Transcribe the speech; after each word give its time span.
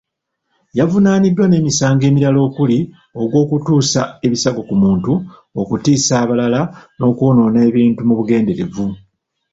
Yavunaaniddwa 0.79 1.45
n'emisango 1.47 2.03
emirala 2.09 2.39
okuli; 2.47 2.79
ogw'okutuusa 3.21 4.01
ebisago 4.25 4.61
ku 4.69 4.75
muntu, 4.83 5.13
okutiisa 5.61 6.13
abalala 6.23 6.61
n'okwonoona 6.97 7.59
ebintu 7.69 8.01
mu 8.07 8.13
bugenderevu. 8.19 8.85